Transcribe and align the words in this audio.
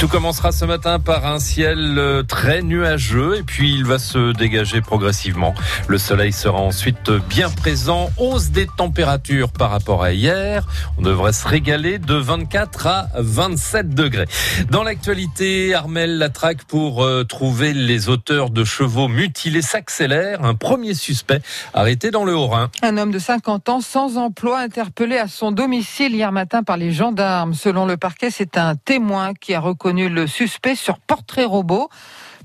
Tout 0.00 0.08
commencera 0.08 0.50
ce 0.50 0.64
matin 0.64 0.98
par 0.98 1.26
un 1.26 1.38
ciel 1.38 1.98
euh, 1.98 2.22
très 2.22 2.62
nuageux 2.62 3.36
et 3.36 3.42
puis 3.42 3.74
il 3.74 3.84
va 3.84 3.98
se 3.98 4.32
dégager 4.32 4.80
progressivement. 4.80 5.52
Le 5.88 5.98
soleil 5.98 6.32
sera 6.32 6.58
ensuite 6.58 7.10
bien 7.28 7.50
présent. 7.50 8.08
Hausse 8.16 8.48
des 8.48 8.66
températures 8.66 9.52
par 9.52 9.70
rapport 9.70 10.02
à 10.02 10.12
hier. 10.12 10.66
On 10.96 11.02
devrait 11.02 11.34
se 11.34 11.46
régaler 11.46 11.98
de 11.98 12.14
24 12.14 12.86
à 12.86 13.08
27 13.18 13.90
degrés. 13.90 14.24
Dans 14.70 14.84
l'actualité, 14.84 15.74
Armel 15.74 16.16
Latraque 16.16 16.64
pour 16.64 17.04
euh, 17.04 17.24
trouver 17.24 17.74
les 17.74 18.08
auteurs 18.08 18.48
de 18.48 18.64
chevaux 18.64 19.06
mutilés 19.08 19.60
s'accélère. 19.60 20.42
Un 20.42 20.54
premier 20.54 20.94
suspect 20.94 21.42
arrêté 21.74 22.10
dans 22.10 22.24
le 22.24 22.34
Haut-Rhin. 22.34 22.70
Un 22.80 22.96
homme 22.96 23.10
de 23.10 23.18
50 23.18 23.68
ans 23.68 23.80
sans 23.82 24.16
emploi 24.16 24.60
interpellé 24.60 25.18
à 25.18 25.28
son 25.28 25.52
domicile 25.52 26.14
hier 26.14 26.32
matin 26.32 26.62
par 26.62 26.78
les 26.78 26.90
gendarmes. 26.90 27.52
Selon 27.52 27.84
le 27.84 27.98
parquet, 27.98 28.30
c'est 28.30 28.56
un 28.56 28.76
témoin 28.76 29.34
qui 29.34 29.52
a 29.52 29.60
reconnu 29.60 29.89
le 29.92 30.26
suspect 30.26 30.76
sur 30.76 30.98
Portrait 30.98 31.44
Robot. 31.44 31.88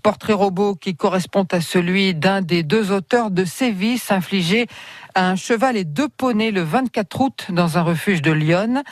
Portrait 0.04 0.34
robot 0.34 0.76
qui 0.76 0.96
correspond 0.96 1.48
à 1.52 1.62
celui 1.62 2.14
d'un 2.14 2.42
des 2.42 2.62
deux 2.62 2.92
auteurs 2.92 3.32
de 3.32 3.44
sévices 3.44 4.12
infligés 4.12 4.68
à 5.16 5.30
un 5.32 5.36
cheval 5.36 5.78
et 5.78 5.84
deux 5.84 6.10
poneys 6.10 6.52
le 6.52 6.62
24 6.62 7.22
août 7.22 7.46
dans 7.50 7.80
un 7.80 7.82
refuge 7.82 8.22
de 8.22 8.32
Lyon. 8.32 8.84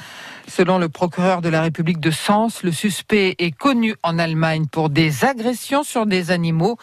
Selon 0.48 0.80
le 0.80 0.90
procureur 0.90 1.42
de 1.42 1.50
la 1.50 1.62
République 1.62 2.00
de 2.00 2.10
Sens, 2.10 2.64
le 2.64 2.72
suspect 2.72 3.36
est 3.38 3.52
connu 3.52 3.94
en 4.02 4.18
Allemagne 4.18 4.66
pour 4.66 4.90
des 4.90 5.24
agressions 5.24 5.84
sur 5.84 6.08
des 6.08 6.32
animaux 6.32 6.78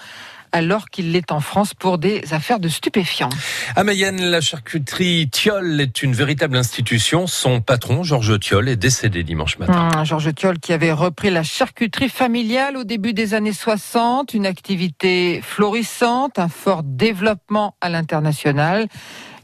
alors 0.52 0.90
qu'il 0.90 1.12
l'est 1.12 1.32
en 1.32 1.40
France 1.40 1.74
pour 1.74 1.98
des 1.98 2.22
affaires 2.32 2.60
de 2.60 2.68
stupéfiants. 2.68 3.30
À 3.76 3.84
Mayenne, 3.84 4.22
la 4.22 4.40
charcuterie 4.40 5.28
Thiol 5.30 5.80
est 5.80 6.02
une 6.02 6.12
véritable 6.12 6.56
institution. 6.56 7.26
Son 7.26 7.60
patron, 7.60 8.02
Georges 8.02 8.38
Thiol, 8.40 8.68
est 8.68 8.76
décédé 8.76 9.22
dimanche 9.22 9.58
matin. 9.58 9.88
Mmh, 9.88 10.04
Georges 10.04 10.34
Thiol 10.34 10.58
qui 10.58 10.72
avait 10.72 10.92
repris 10.92 11.30
la 11.30 11.42
charcuterie 11.42 12.08
familiale 12.08 12.76
au 12.76 12.84
début 12.84 13.12
des 13.12 13.34
années 13.34 13.52
60, 13.52 14.34
une 14.34 14.46
activité 14.46 15.40
florissante, 15.42 16.38
un 16.38 16.48
fort 16.48 16.82
développement 16.82 17.76
à 17.80 17.88
l'international. 17.88 18.88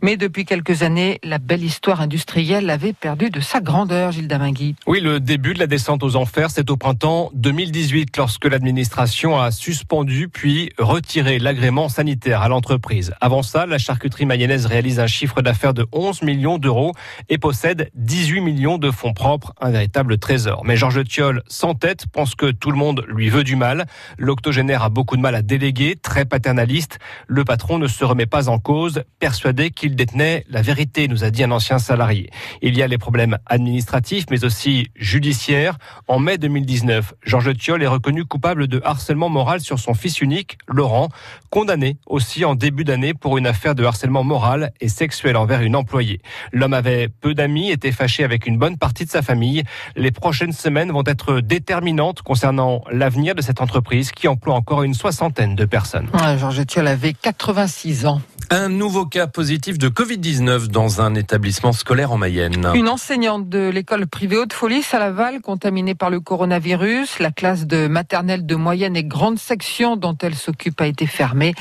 Mais 0.02 0.16
depuis 0.16 0.44
quelques 0.44 0.82
années, 0.82 1.18
la 1.24 1.38
belle 1.38 1.64
histoire 1.64 2.00
industrielle 2.00 2.68
avait 2.68 2.92
perdu 2.92 3.30
de 3.30 3.40
sa 3.40 3.60
grandeur, 3.60 4.12
Gilles 4.12 4.28
Damingui. 4.28 4.76
Oui, 4.86 5.00
le 5.00 5.20
début 5.20 5.54
de 5.54 5.58
la 5.58 5.66
descente 5.66 6.02
aux 6.02 6.16
enfers, 6.16 6.50
c'est 6.50 6.70
au 6.70 6.76
printemps 6.76 7.30
2018, 7.34 8.16
lorsque 8.16 8.44
l'administration 8.44 9.40
a 9.40 9.50
suspendu 9.50 10.28
puis 10.28 10.70
retiré 10.78 11.38
l'agrément 11.38 11.88
sanitaire 11.88 12.42
à 12.42 12.48
l'entreprise. 12.48 13.14
Avant 13.20 13.42
ça, 13.42 13.64
la 13.64 13.78
charcuterie 13.78 14.26
mayonnaise 14.26 14.66
réalise 14.66 15.00
un 15.00 15.06
chiffre 15.06 15.40
d'affaires 15.40 15.74
de 15.74 15.86
11 15.92 16.22
millions 16.22 16.58
d'euros 16.58 16.92
et 17.28 17.38
possède 17.38 17.90
18 17.94 18.40
millions 18.42 18.78
de 18.78 18.90
fonds 18.90 19.14
propres, 19.14 19.54
un 19.60 19.70
véritable 19.70 20.18
trésor. 20.18 20.62
Mais 20.64 20.76
Georges 20.76 21.04
Thiol, 21.04 21.42
sans 21.48 21.74
tête, 21.74 22.06
pense 22.12 22.34
que 22.34 22.50
tout 22.50 22.70
le 22.70 22.76
monde 22.76 23.04
lui 23.08 23.30
veut 23.30 23.44
du 23.44 23.56
mal. 23.56 23.86
L'octogénaire 24.18 24.82
a 24.82 24.88
beaucoup 24.90 25.16
de 25.16 25.22
mal 25.22 25.34
à 25.34 25.42
déléguer, 25.42 25.96
très 25.96 26.26
paternaliste. 26.26 26.98
Le 27.26 27.44
patron 27.44 27.78
ne 27.78 27.86
se 27.88 28.04
remet 28.04 28.26
pas 28.26 28.48
en 28.48 28.58
cause, 28.58 29.02
persuadé 29.18 29.70
qu'il 29.70 29.85
il 29.86 29.96
détenait 29.96 30.44
la 30.50 30.62
vérité, 30.62 31.08
nous 31.08 31.24
a 31.24 31.30
dit 31.30 31.44
un 31.44 31.50
ancien 31.50 31.78
salarié. 31.78 32.30
Il 32.60 32.76
y 32.76 32.82
a 32.82 32.86
les 32.86 32.98
problèmes 32.98 33.38
administratifs, 33.46 34.26
mais 34.30 34.44
aussi 34.44 34.88
judiciaires. 34.96 35.78
En 36.08 36.18
mai 36.18 36.38
2019, 36.38 37.14
Georges 37.24 37.56
Thiol 37.56 37.82
est 37.82 37.86
reconnu 37.86 38.24
coupable 38.24 38.68
de 38.68 38.80
harcèlement 38.84 39.28
moral 39.28 39.60
sur 39.60 39.78
son 39.78 39.94
fils 39.94 40.20
unique, 40.20 40.58
Laurent, 40.66 41.08
condamné 41.50 41.96
aussi 42.06 42.44
en 42.44 42.54
début 42.54 42.84
d'année 42.84 43.14
pour 43.14 43.38
une 43.38 43.46
affaire 43.46 43.74
de 43.74 43.84
harcèlement 43.84 44.24
moral 44.24 44.72
et 44.80 44.88
sexuel 44.88 45.36
envers 45.36 45.62
une 45.62 45.76
employée. 45.76 46.20
L'homme 46.52 46.74
avait 46.74 47.08
peu 47.08 47.34
d'amis, 47.34 47.70
était 47.70 47.92
fâché 47.92 48.24
avec 48.24 48.46
une 48.46 48.58
bonne 48.58 48.76
partie 48.76 49.04
de 49.04 49.10
sa 49.10 49.22
famille. 49.22 49.62
Les 49.94 50.10
prochaines 50.10 50.52
semaines 50.52 50.90
vont 50.90 51.04
être 51.06 51.40
déterminantes 51.40 52.22
concernant 52.22 52.82
l'avenir 52.90 53.34
de 53.34 53.42
cette 53.42 53.60
entreprise 53.60 54.10
qui 54.10 54.28
emploie 54.28 54.54
encore 54.54 54.82
une 54.82 54.94
soixantaine 54.94 55.54
de 55.54 55.64
personnes. 55.64 56.08
Georges 56.38 56.66
Thiol 56.66 56.88
avait 56.88 57.12
86 57.12 58.06
ans. 58.06 58.20
Un 58.50 58.68
nouveau 58.68 59.06
cas 59.06 59.26
positif 59.26 59.76
de 59.76 59.88
Covid-19 59.88 60.68
dans 60.68 61.00
un 61.00 61.16
établissement 61.16 61.72
scolaire 61.72 62.12
en 62.12 62.16
Mayenne. 62.16 62.70
Une 62.74 62.88
enseignante 62.88 63.48
de 63.48 63.68
l'école 63.68 64.06
privée 64.06 64.36
Haute-Folie 64.36 64.84
à 64.92 65.00
Laval, 65.00 65.40
contaminée 65.40 65.96
par 65.96 66.10
le 66.10 66.20
coronavirus. 66.20 67.18
La 67.18 67.32
classe 67.32 67.66
de 67.66 67.88
maternelle 67.88 68.46
de 68.46 68.54
moyenne 68.54 68.94
et 68.94 69.02
grande 69.02 69.40
section 69.40 69.96
dont 69.96 70.16
elle 70.22 70.36
s'occupe 70.36 70.80
a 70.80 70.86
été 70.86 71.06
fermée. 71.06 71.54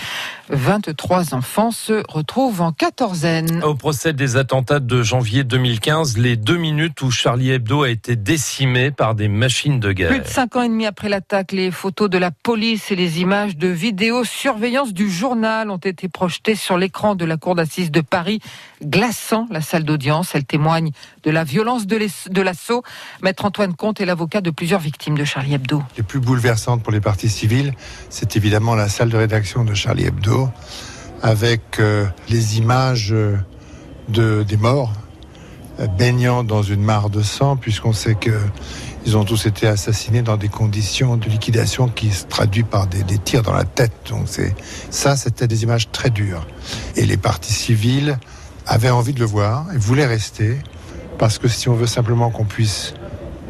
23 0.49 1.33
enfants 1.33 1.71
se 1.71 2.03
retrouvent 2.07 2.61
en 2.61 2.71
quatorzaine. 2.71 3.63
Au 3.63 3.73
procès 3.73 4.13
des 4.13 4.37
attentats 4.37 4.79
de 4.79 5.01
janvier 5.01 5.43
2015, 5.43 6.19
les 6.19 6.35
deux 6.35 6.57
minutes 6.57 7.01
où 7.01 7.09
Charlie 7.09 7.49
Hebdo 7.49 7.81
a 7.81 7.89
été 7.89 8.15
décimé 8.15 8.91
par 8.91 9.15
des 9.15 9.27
machines 9.27 9.79
de 9.79 9.91
guerre. 9.91 10.09
Plus 10.09 10.19
de 10.19 10.27
cinq 10.27 10.55
ans 10.55 10.61
et 10.61 10.69
demi 10.69 10.85
après 10.85 11.09
l'attaque, 11.09 11.51
les 11.51 11.71
photos 11.71 12.11
de 12.11 12.19
la 12.19 12.29
police 12.29 12.91
et 12.91 12.95
les 12.95 13.21
images 13.21 13.57
de 13.57 13.69
vidéosurveillance 13.69 14.93
du 14.93 15.09
journal 15.09 15.71
ont 15.71 15.77
été 15.77 16.09
projetées 16.09 16.53
sur 16.53 16.74
l'écran 16.77 17.15
de 17.15 17.25
la 17.25 17.37
cour 17.37 17.55
d'assises 17.55 17.91
de 17.91 18.01
Paris, 18.01 18.39
glaçant 18.83 19.47
la 19.51 19.61
salle 19.61 19.83
d'audience. 19.83 20.35
Elle 20.35 20.45
témoigne 20.45 20.91
de 21.23 21.31
la 21.31 21.43
violence 21.43 21.87
de 21.87 22.41
l'assaut. 22.41 22.83
Maître 23.21 23.45
Antoine 23.45 23.75
Comte 23.75 24.01
est 24.01 24.05
l'avocat 24.05 24.41
de 24.41 24.49
plusieurs 24.49 24.79
victimes 24.79 25.17
de 25.17 25.25
Charlie 25.25 25.53
Hebdo. 25.53 25.83
Les 25.97 26.03
plus 26.03 26.19
bouleversantes 26.19 26.83
pour 26.83 26.91
les 26.91 27.01
parties 27.01 27.29
civiles, 27.29 27.73
c'est 28.09 28.35
évidemment 28.35 28.75
la 28.75 28.89
salle 28.89 29.09
de 29.09 29.17
rédaction 29.17 29.63
de 29.63 29.73
Charlie 29.73 30.05
Hebdo, 30.05 30.49
avec 31.21 31.79
euh, 31.79 32.05
les 32.29 32.57
images 32.57 33.11
euh, 33.11 33.37
de, 34.09 34.43
des 34.43 34.57
morts 34.57 34.93
euh, 35.79 35.87
baignant 35.87 36.43
dans 36.43 36.61
une 36.61 36.81
mare 36.81 37.09
de 37.09 37.21
sang, 37.21 37.57
puisqu'on 37.57 37.93
sait 37.93 38.15
que 38.15 38.31
ils 39.05 39.15
ont 39.15 39.23
tous 39.23 39.45
été 39.45 39.67
assassinés 39.67 40.23
dans 40.23 40.35
des 40.35 40.49
conditions 40.49 41.15
de 41.15 41.29
liquidation 41.29 41.87
qui 41.87 42.11
se 42.11 42.25
traduisent 42.25 42.65
par 42.69 42.87
des, 42.87 43.03
tirs 43.19 43.43
dans 43.43 43.53
la 43.53 43.63
tête. 43.63 43.93
Donc 44.09 44.23
c'est 44.25 44.55
ça, 44.89 45.15
c'était 45.15 45.47
des 45.47 45.63
images 45.63 45.91
très 45.91 46.09
dures. 46.09 46.47
Et 46.95 47.05
les 47.05 47.17
partis 47.17 47.53
civils 47.53 48.17
avaient 48.65 48.89
envie 48.89 49.13
de 49.13 49.19
le 49.19 49.25
voir 49.25 49.67
et 49.73 49.77
voulaient 49.77 50.07
rester 50.07 50.57
parce 51.19 51.37
que 51.37 51.47
si 51.47 51.69
on 51.69 51.75
veut 51.75 51.87
simplement 51.87 52.31
qu'on 52.31 52.45
puisse 52.45 52.95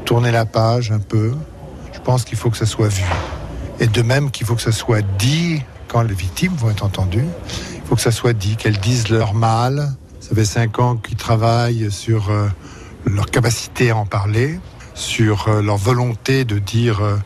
tourner 0.04 0.32
la 0.32 0.46
page 0.46 0.92
un 0.92 1.00
peu, 1.00 1.34
je 1.94 2.00
pense 2.00 2.26
qu'il 2.26 2.38
faut 2.38 2.50
que 2.50 2.58
ça 2.58 2.66
soit 2.66 2.90
vu. 2.90 3.06
Et 3.80 3.88
de 3.88 4.02
même 4.02 4.32
qu'il 4.32 4.46
faut 4.46 4.56
que 4.56 4.62
ça 4.62 4.74
soit 4.74 5.02
dit 5.18 5.62
quand 5.88 6.02
les 6.02 6.14
victimes 6.14 6.54
vont 6.56 6.70
être 6.70 6.84
entendues. 6.84 7.26
Il 7.76 7.82
faut 7.88 7.96
que 7.96 8.02
ça 8.02 8.12
soit 8.12 8.34
dit, 8.34 8.58
qu'elles 8.58 8.80
disent 8.80 9.10
leur 9.10 9.34
mal. 9.34 9.94
Ça 10.20 10.36
fait 10.36 10.46
cinq 10.46 10.80
ans 10.80 10.98
qu'ils 10.98 11.18
travaillent 11.18 11.92
sur 11.92 12.30
euh, 12.30 12.48
leur 13.06 13.28
capacité 13.28 13.92
à 13.92 13.98
en 13.98 14.06
parler 14.06 14.60
sur 14.96 15.50
euh, 15.50 15.62
leur 15.62 15.78
volonté 15.78 16.46
de 16.46 16.58
dire 16.58 17.02
euh, 17.02 17.18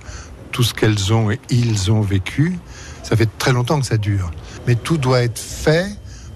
tout 0.51 0.63
ce 0.63 0.73
qu'elles 0.73 1.13
ont 1.13 1.31
et 1.31 1.39
ils 1.49 1.91
ont 1.91 2.01
vécu. 2.01 2.57
Ça 3.03 3.15
fait 3.15 3.29
très 3.37 3.53
longtemps 3.53 3.79
que 3.79 3.85
ça 3.85 3.97
dure. 3.97 4.31
Mais 4.67 4.75
tout 4.75 4.97
doit 4.97 5.21
être 5.21 5.39
fait 5.39 5.87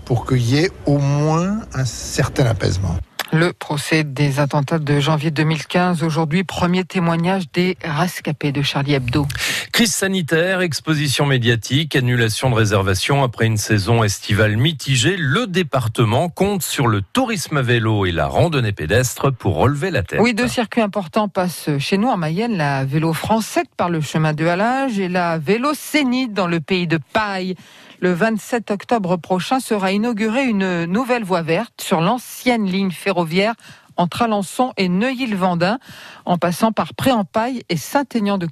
pour 0.06 0.26
qu'il 0.26 0.42
y 0.42 0.58
ait 0.58 0.72
au 0.86 0.98
moins 0.98 1.60
un 1.74 1.86
certain 1.86 2.46
apaisement. 2.46 2.98
Le 3.32 3.52
procès 3.52 4.04
des 4.04 4.40
attentats 4.40 4.78
de 4.78 5.00
janvier 5.00 5.32
2015, 5.32 6.04
aujourd'hui 6.04 6.44
premier 6.44 6.84
témoignage 6.84 7.52
des 7.52 7.78
rescapés 7.84 8.52
de 8.52 8.62
Charlie 8.62 8.94
Hebdo. 8.94 9.26
Crise 9.74 9.96
sanitaire, 9.96 10.62
exposition 10.62 11.26
médiatique, 11.26 11.96
annulation 11.96 12.52
de 12.52 12.54
réservation 12.54 13.24
après 13.24 13.48
une 13.48 13.58
saison 13.58 14.04
estivale 14.04 14.56
mitigée, 14.56 15.16
le 15.18 15.48
département 15.48 16.30
compte 16.30 16.62
sur 16.62 16.86
le 16.86 17.02
tourisme 17.02 17.58
à 17.58 17.64
vélo 17.64 18.06
et 18.06 18.12
la 18.12 18.28
randonnée 18.28 18.72
pédestre 18.72 19.34
pour 19.34 19.56
relever 19.56 19.90
la 19.90 20.04
tête. 20.04 20.20
Oui, 20.22 20.36
deux 20.36 20.48
circuits 20.48 20.82
importants 20.82 21.28
passent 21.28 21.72
chez 21.80 21.98
nous 21.98 22.08
en 22.08 22.18
Mayenne, 22.18 22.56
la 22.56 22.86
vélo 22.86 23.14
française 23.14 23.64
par 23.76 23.90
le 23.90 24.00
chemin 24.00 24.34
de 24.34 24.46
Halage 24.46 25.00
et 25.00 25.10
la 25.10 25.40
vélo 25.40 25.72
Sénite 25.74 26.34
dans 26.34 26.46
le 26.46 26.60
pays 26.60 26.86
de 26.86 27.00
Paille. 27.12 27.56
Le 28.00 28.14
27 28.14 28.70
octobre 28.70 29.18
prochain 29.18 29.60
sera 29.60 29.92
inaugurée 29.92 30.46
une 30.46 30.86
nouvelle 30.86 31.24
voie 31.24 31.42
verte 31.42 31.82
sur 31.82 32.00
l'ancienne 32.00 32.68
ligne 32.68 32.92
ferroviaire 32.92 33.56
entre 33.98 34.24
Alençon 34.24 34.74
et 34.78 34.90
Neuilly-le-Vendin, 34.90 35.80
en 36.26 36.38
passant 36.38 36.72
par 36.72 36.94
Pré-en-Paille 36.94 37.64
et 37.70 37.78
Saint-Aignan 37.78 38.38
de 38.38 38.48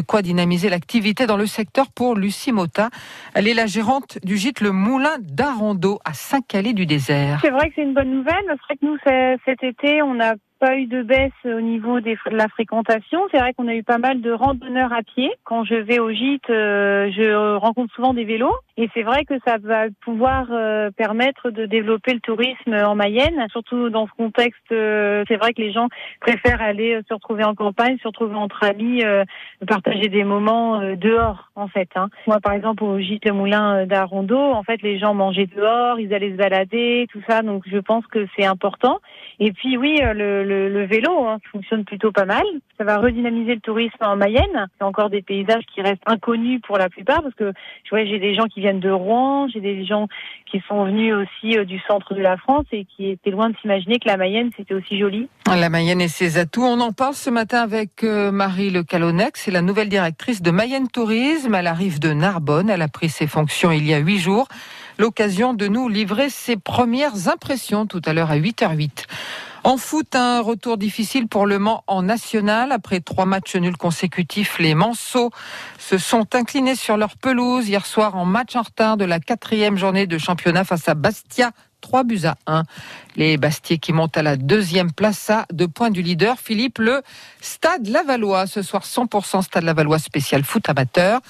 quoi 0.00 0.22
dynamiser 0.22 0.68
l'activité 0.68 1.26
dans 1.26 1.36
le 1.36 1.46
secteur 1.46 1.90
pour 1.90 2.14
Lucie 2.16 2.52
Mota. 2.52 2.90
Elle 3.34 3.48
est 3.48 3.54
la 3.54 3.66
gérante 3.66 4.18
du 4.24 4.36
gîte 4.36 4.60
Le 4.60 4.72
Moulin 4.72 5.16
d'Arondeau 5.20 6.00
à 6.04 6.14
Saint-Calais 6.14 6.72
du 6.72 6.86
Désert. 6.86 7.40
C'est 7.42 7.50
vrai 7.50 7.68
que 7.68 7.74
c'est 7.76 7.82
une 7.82 7.94
bonne 7.94 8.10
nouvelle. 8.10 8.44
C'est 8.46 8.52
vrai 8.54 8.76
que 8.80 8.86
nous, 8.86 8.96
cet 9.44 9.62
été, 9.62 10.02
on 10.02 10.20
a 10.20 10.34
pas 10.64 10.78
eu 10.78 10.86
de 10.86 11.02
baisse 11.02 11.30
au 11.44 11.60
niveau 11.60 12.00
de 12.00 12.16
la 12.30 12.48
fréquentation. 12.48 13.20
C'est 13.30 13.38
vrai 13.38 13.52
qu'on 13.52 13.68
a 13.68 13.74
eu 13.74 13.82
pas 13.82 13.98
mal 13.98 14.22
de 14.22 14.32
randonneurs 14.32 14.94
à 14.94 15.02
pied. 15.02 15.30
Quand 15.44 15.62
je 15.64 15.74
vais 15.74 15.98
au 15.98 16.10
gîte, 16.10 16.48
euh, 16.48 17.10
je 17.12 17.56
rencontre 17.56 17.92
souvent 17.94 18.14
des 18.14 18.24
vélos. 18.24 18.54
Et 18.78 18.88
c'est 18.94 19.02
vrai 19.02 19.26
que 19.26 19.34
ça 19.46 19.58
va 19.62 19.84
pouvoir 20.02 20.46
euh, 20.50 20.90
permettre 20.90 21.50
de 21.50 21.66
développer 21.66 22.14
le 22.14 22.20
tourisme 22.20 22.72
en 22.72 22.94
Mayenne, 22.94 23.46
surtout 23.50 23.90
dans 23.90 24.06
ce 24.06 24.12
contexte. 24.12 24.72
Euh, 24.72 25.22
c'est 25.28 25.36
vrai 25.36 25.52
que 25.52 25.60
les 25.60 25.70
gens 25.70 25.88
préfèrent 26.20 26.62
aller 26.62 26.98
se 27.08 27.12
retrouver 27.12 27.44
en 27.44 27.54
campagne, 27.54 27.98
se 27.98 28.08
retrouver 28.08 28.34
entre 28.34 28.64
amis, 28.64 29.02
partager 29.68 30.08
des 30.08 30.24
moments 30.24 30.80
dehors, 30.96 31.50
en 31.56 31.68
fait. 31.68 31.90
Hein. 31.94 32.08
Moi, 32.26 32.40
par 32.40 32.54
exemple, 32.54 32.84
au 32.84 32.98
gîte 32.98 33.30
Moulin 33.30 33.84
d'Arondo, 33.84 34.38
en 34.38 34.62
fait, 34.62 34.80
les 34.80 34.98
gens 34.98 35.12
mangeaient 35.12 35.48
dehors, 35.54 36.00
ils 36.00 36.14
allaient 36.14 36.32
se 36.32 36.36
balader, 36.36 37.06
tout 37.12 37.20
ça. 37.28 37.42
Donc, 37.42 37.64
je 37.66 37.78
pense 37.78 38.06
que 38.06 38.26
c'est 38.34 38.46
important. 38.46 39.00
Et 39.38 39.52
puis, 39.52 39.76
oui, 39.76 40.00
le, 40.02 40.42
le 40.68 40.84
vélo 40.86 41.26
hein, 41.26 41.38
fonctionne 41.52 41.84
plutôt 41.84 42.12
pas 42.12 42.24
mal. 42.24 42.44
Ça 42.78 42.84
va 42.84 42.98
redynamiser 42.98 43.54
le 43.54 43.60
tourisme 43.60 43.96
en 44.00 44.16
Mayenne. 44.16 44.68
C'est 44.78 44.84
encore 44.84 45.10
des 45.10 45.22
paysages 45.22 45.64
qui 45.74 45.82
restent 45.82 46.02
inconnus 46.06 46.60
pour 46.66 46.78
la 46.78 46.88
plupart, 46.88 47.22
parce 47.22 47.34
que 47.34 47.52
je 47.84 47.90
vois, 47.90 48.04
j'ai 48.04 48.18
des 48.18 48.34
gens 48.34 48.46
qui 48.46 48.60
viennent 48.60 48.80
de 48.80 48.90
Rouen, 48.90 49.48
j'ai 49.48 49.60
des 49.60 49.84
gens 49.84 50.08
qui 50.50 50.62
sont 50.68 50.84
venus 50.84 51.14
aussi 51.14 51.58
euh, 51.58 51.64
du 51.64 51.80
centre 51.80 52.14
de 52.14 52.20
la 52.20 52.36
France 52.36 52.66
et 52.72 52.84
qui 52.84 53.10
étaient 53.10 53.30
loin 53.30 53.50
de 53.50 53.56
s'imaginer 53.60 53.98
que 53.98 54.08
la 54.08 54.16
Mayenne 54.16 54.50
c'était 54.56 54.74
aussi 54.74 54.98
joli. 54.98 55.28
La 55.46 55.68
Mayenne 55.68 56.00
et 56.00 56.08
ses 56.08 56.38
atouts. 56.38 56.64
On 56.64 56.80
en 56.80 56.92
parle 56.92 57.14
ce 57.14 57.30
matin 57.30 57.62
avec 57.62 58.04
euh, 58.04 58.30
Marie 58.30 58.70
Le 58.70 58.82
Calonec, 58.82 59.36
c'est 59.36 59.50
la 59.50 59.62
nouvelle 59.62 59.88
directrice 59.88 60.42
de 60.42 60.50
Mayenne 60.50 60.88
Tourisme. 60.88 61.54
Elle 61.54 61.66
arrive 61.66 61.98
de 62.00 62.12
Narbonne. 62.12 62.70
Elle 62.70 62.82
a 62.82 62.88
pris 62.88 63.08
ses 63.08 63.26
fonctions 63.26 63.70
il 63.72 63.86
y 63.86 63.94
a 63.94 63.98
huit 63.98 64.18
jours. 64.18 64.48
L'occasion 64.98 65.54
de 65.54 65.66
nous 65.66 65.88
livrer 65.88 66.28
ses 66.30 66.56
premières 66.56 67.28
impressions 67.28 67.86
tout 67.86 68.02
à 68.04 68.12
l'heure 68.12 68.30
à 68.30 68.36
8h08. 68.36 69.06
En 69.66 69.78
foot, 69.78 70.14
un 70.14 70.42
retour 70.42 70.76
difficile 70.76 71.26
pour 71.26 71.46
Le 71.46 71.58
Mans 71.58 71.84
en 71.86 72.02
national. 72.02 72.70
Après 72.70 73.00
trois 73.00 73.24
matchs 73.24 73.56
nuls 73.56 73.78
consécutifs, 73.78 74.58
les 74.58 74.74
Manceaux 74.74 75.30
se 75.78 75.96
sont 75.96 76.34
inclinés 76.34 76.74
sur 76.74 76.98
leur 76.98 77.16
pelouse 77.16 77.66
hier 77.66 77.86
soir 77.86 78.14
en 78.14 78.26
match 78.26 78.56
en 78.56 78.62
retard 78.62 78.98
de 78.98 79.06
la 79.06 79.20
quatrième 79.20 79.78
journée 79.78 80.06
de 80.06 80.18
championnat 80.18 80.64
face 80.64 80.86
à 80.86 80.94
Bastia 80.94 81.52
3 81.84 82.02
buts 82.04 82.24
à 82.24 82.36
1. 82.46 82.62
Les 83.16 83.36
Bastiers 83.36 83.78
qui 83.78 83.92
montent 83.92 84.16
à 84.16 84.22
la 84.22 84.36
deuxième 84.36 84.90
place 84.90 85.28
à 85.28 85.44
deux 85.52 85.68
points 85.68 85.90
du 85.90 86.00
leader, 86.00 86.38
Philippe, 86.38 86.78
le 86.78 87.02
Stade 87.42 87.86
Lavallois. 87.88 88.46
Ce 88.46 88.62
soir, 88.62 88.84
100% 88.84 89.42
Stade 89.42 89.64
Lavallois 89.64 89.98
spécial 89.98 90.44
foot 90.44 90.66
amateur. 90.70 91.20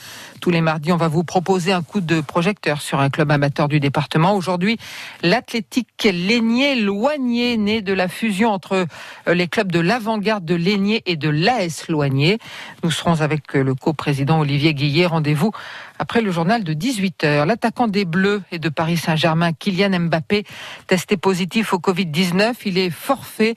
Tous 0.41 0.51
les 0.51 0.61
mardis, 0.61 0.93
on 0.93 0.97
va 0.97 1.09
vous 1.09 1.25
proposer 1.25 1.73
un 1.73 1.83
coup 1.83 2.01
de 2.01 2.21
projecteur 2.21 2.81
sur 2.81 3.01
un 3.01 3.11
club 3.11 3.33
amateur 3.33 3.67
du 3.67 3.81
département. 3.81 4.37
Aujourd'hui, 4.37 4.79
l'athlétique 5.23 6.05
Lénier-Loigné, 6.05 7.57
né 7.57 7.83
de 7.83 7.93
la 7.93 8.07
fusion 8.07 8.51
entre 8.51 8.87
euh, 9.27 9.35
les 9.35 9.49
clubs 9.49 9.73
de 9.73 9.81
l'avant-garde 9.81 10.45
de 10.45 10.55
Lénier 10.55 11.03
et 11.07 11.17
de 11.17 11.29
l'AS 11.29 11.89
Loigné. 11.89 12.39
Nous 12.85 12.93
serons 12.93 13.23
avec 13.23 13.57
euh, 13.57 13.65
le 13.65 13.75
coprésident 13.75 14.39
Olivier 14.39 14.73
Guillet. 14.73 15.07
Rendez-vous 15.07 15.51
après 15.99 16.21
le 16.21 16.31
journal 16.31 16.65
de 16.65 16.75
18h. 16.75 17.47
L'attaquant 17.47 17.89
des 17.89 18.05
Bleus 18.05 18.43
et 18.51 18.59
de 18.59 18.69
Paris 18.69 18.97
Saint-Germain, 18.97 19.53
Kylian 19.53 19.99
Mbappé, 20.01 20.45
testé 20.87 21.17
positif 21.17 21.73
au 21.73 21.79
Covid-19. 21.79 22.55
Il 22.67 22.79
est 22.79 22.91
forfait 22.91 23.55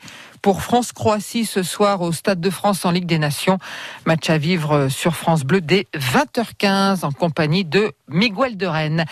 pour 0.48 0.62
France-Croatie 0.62 1.44
ce 1.44 1.62
soir 1.62 2.02
au 2.02 2.14
Stade 2.14 2.40
de 2.40 2.50
France 2.50 2.86
en 2.86 2.92
Ligue 2.92 3.06
des 3.06 3.20
Nations. 3.20 3.60
Match 4.06 4.30
à 4.30 4.38
vivre 4.38 4.88
sur 4.88 5.14
France 5.14 5.44
Bleu 5.44 5.60
dès 5.60 5.88
20h15 5.94 7.04
en 7.04 7.12
compagnie 7.12 7.66
de 7.66 7.92
Miguel 8.08 8.56
de 8.56 8.66
Rennes. 8.66 9.04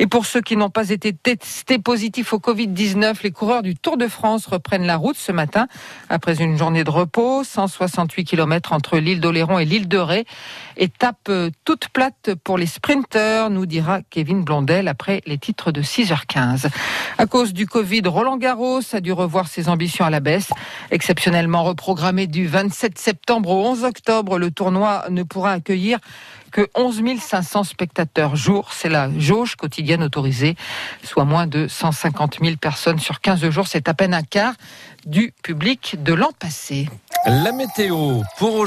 Et 0.00 0.06
pour 0.06 0.26
ceux 0.26 0.42
qui 0.42 0.54
n'ont 0.54 0.68
pas 0.68 0.90
été 0.90 1.14
testés 1.14 1.78
positifs 1.78 2.34
au 2.34 2.38
Covid-19, 2.38 3.22
les 3.22 3.30
coureurs 3.30 3.62
du 3.62 3.74
Tour 3.74 3.96
de 3.96 4.06
France 4.06 4.44
reprennent 4.44 4.84
la 4.84 4.96
route 4.96 5.16
ce 5.16 5.32
matin 5.32 5.66
après 6.10 6.42
une 6.42 6.58
journée 6.58 6.84
de 6.84 6.90
repos, 6.90 7.42
168 7.42 8.24
km 8.24 8.74
entre 8.74 8.98
l'île 8.98 9.22
d'Oléron 9.22 9.58
et 9.58 9.64
l'île 9.64 9.88
de 9.88 9.96
Ré. 9.96 10.26
Étape 10.76 11.30
toute 11.64 11.88
plate 11.88 12.34
pour 12.44 12.58
les 12.58 12.66
sprinteurs, 12.66 13.48
nous 13.48 13.64
dira 13.64 14.00
Kevin 14.10 14.44
Blondel 14.44 14.88
après 14.88 15.22
les 15.24 15.38
titres 15.38 15.72
de 15.72 15.80
6h15. 15.80 16.68
À 17.16 17.24
cause 17.24 17.54
du 17.54 17.66
Covid, 17.66 18.02
Roland 18.04 18.36
Garros 18.36 18.80
a 18.92 19.00
dû 19.00 19.12
revoir 19.12 19.48
ses 19.48 19.70
ambitions 19.70 20.04
à 20.04 20.10
la 20.10 20.20
baisse. 20.20 20.50
Exceptionnellement 20.90 21.64
reprogrammé 21.64 22.26
du 22.26 22.46
27 22.46 22.98
septembre 22.98 23.50
au 23.50 23.66
11 23.66 23.84
octobre, 23.84 24.38
le 24.38 24.50
tournoi 24.50 25.04
ne 25.10 25.22
pourra 25.22 25.52
accueillir 25.52 25.98
que 26.50 26.68
11 26.74 27.02
500 27.18 27.64
spectateurs 27.64 28.36
jour. 28.36 28.72
C'est 28.72 28.88
la 28.88 29.08
jauge 29.18 29.56
quotidienne 29.56 30.02
autorisée, 30.02 30.56
soit 31.02 31.24
moins 31.24 31.46
de 31.46 31.66
150 31.66 32.38
000 32.42 32.56
personnes 32.56 32.98
sur 32.98 33.20
15 33.20 33.48
jours. 33.48 33.66
C'est 33.66 33.88
à 33.88 33.94
peine 33.94 34.14
un 34.14 34.22
quart 34.22 34.54
du 35.06 35.32
public 35.42 35.96
de 36.02 36.12
l'an 36.12 36.30
passé. 36.38 36.88
La 37.24 37.52
météo 37.52 38.22
pour 38.38 38.66